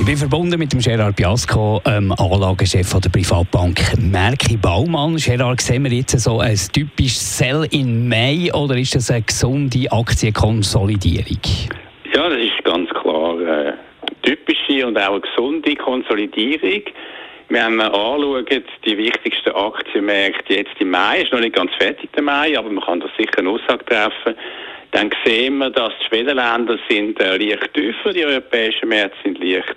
[0.00, 5.16] ich bin verbunden mit dem Gerard Biasco, ähm, Anlagechef der Privatbank Merki Baumann.
[5.16, 9.90] Gerard, sehen wir jetzt so ein typisches Sell in Mai oder ist das eine gesunde
[9.90, 11.40] Aktienkonsolidierung?
[12.12, 13.78] Ja, das ist ganz klar eine
[14.22, 16.82] typische und auch eine gesunde Konsolidierung.
[17.48, 18.46] Wenn wir anschauen,
[18.84, 22.84] die wichtigsten Aktienmärkte jetzt im Mai, ist noch nicht ganz fertig der Mai, aber man
[22.84, 24.34] kann da sicher eine Aussage treffen,
[24.92, 29.76] dann sehen wir, dass die Schwedenländer sind äh, leicht tiefer, die europäischen Märkte sind leicht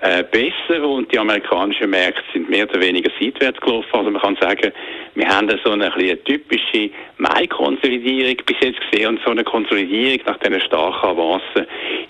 [0.00, 3.88] äh, besser und die amerikanischen Märkte sind mehr oder weniger seitwärts gelaufen.
[3.92, 4.72] Also man kann sagen,
[5.14, 10.38] wir haben so eine, eine typische Mai-Konsolidierung bis jetzt gesehen und so eine Konsolidierung nach
[10.38, 11.66] diesen starken Avancen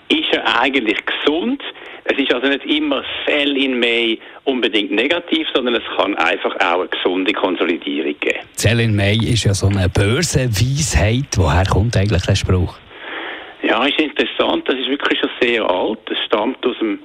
[0.09, 1.61] ist ja eigentlich gesund.
[2.31, 6.87] Ist also nicht immer Sell in May unbedingt negativ, sondern es kann einfach auch eine
[6.87, 8.39] gesunde Konsolidierung geben.
[8.53, 11.25] Sell in May ist ja so eine Börsenweisheit.
[11.35, 12.77] Woher kommt eigentlich der Spruch?
[13.63, 14.63] Ja, ist interessant.
[14.65, 15.99] Das ist wirklich schon sehr alt.
[16.09, 16.99] Es stammt aus dem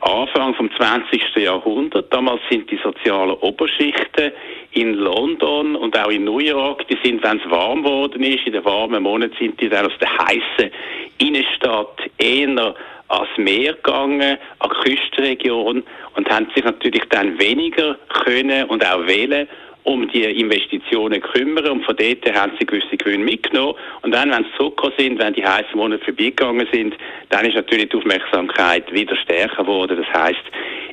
[0.00, 1.22] Anfang vom 20.
[1.36, 2.12] Jahrhundert.
[2.12, 4.32] Damals sind die sozialen Oberschichten
[4.72, 8.54] in London und auch in New York, die sind, wenn es warm geworden ist, in
[8.54, 10.72] den warmen Monaten sind die dann aus der heißen
[11.18, 12.74] Innenstadt eher
[13.10, 15.82] ans Meer gegangen, an die Küstenregion
[16.16, 19.48] und haben sich natürlich dann weniger können und auch wählen
[19.82, 24.44] um die Investitionen kümmern und von dort haben sie gewisse Gewinne mitgenommen und dann, wenn
[24.44, 26.94] sie zurückgekommen sind, wenn die heißen Monate vorbeigegangen sind,
[27.30, 29.96] dann ist natürlich die Aufmerksamkeit wieder stärker geworden.
[30.04, 30.42] Das heißt,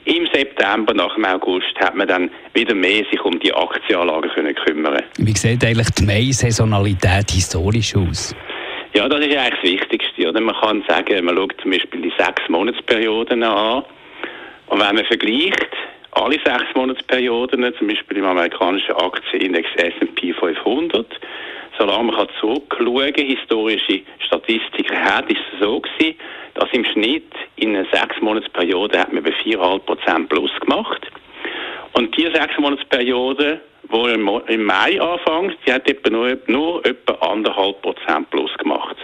[0.06, 4.56] im September nach dem August hat man dann wieder mehr sich um die Aktienanlagen können
[4.56, 5.04] kümmern.
[5.18, 8.34] Wie sieht eigentlich die Mai-Saisonalität historisch aus?
[8.94, 10.07] Ja, das ist eigentlich das Wichtigste.
[10.26, 10.42] Oder?
[10.42, 13.84] Man kann sagen, man schaut zum Beispiel die sechs Monatsperioden an
[14.68, 15.70] und wenn man vergleicht,
[16.12, 21.06] alle sechs Monatsperioden, zum Beispiel im amerikanischen Aktienindex S&P 500,
[21.78, 26.18] solange man zurückschauen kann, historische Statistiken hat, ist es so gewesen,
[26.56, 31.08] dass im Schnitt in einer sechs Monatsperiode hat man bei 4,5% plus gemacht.
[31.94, 38.26] Und diese sechs Monatsperiode, die im Mai anfängt, die hat etwa nur, nur etwa 1,5%
[38.30, 38.97] plus gemacht.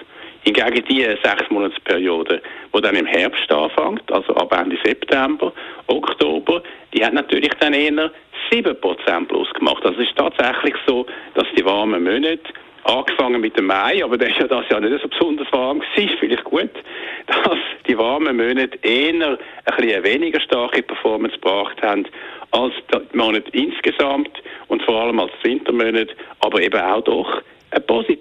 [0.44, 2.42] Hingegen die sechs Monatsperiode,
[2.76, 5.54] die dann im Herbst anfängt, also ab Ende September,
[5.88, 6.62] Oktober,
[6.94, 8.12] die hat natürlich dann eher
[8.52, 9.86] 7% plus gemacht.
[9.86, 12.42] Also es ist tatsächlich so, dass die warmen Monate
[12.84, 16.18] angefangen mit dem Mai, aber das ist ja das Jahr nicht so besonders warm gewesen,
[16.20, 16.70] vielleicht gut,
[17.28, 19.38] dass die warmen Monate eher ein
[19.78, 22.06] bisschen weniger starke Performance gebracht haben
[22.52, 24.31] als die Monate insgesamt
[24.68, 28.12] und vor allem als Wintermonate, aber eben auch doch eine positive.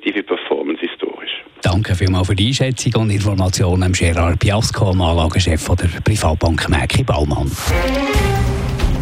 [1.72, 7.50] Danke vielmals für die Einschätzung und Informationen Gerard Piasco, Anlagechef der Privatbank Merki Baumann.